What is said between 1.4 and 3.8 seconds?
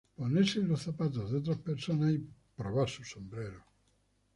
personas, y "probar sus sombreros"".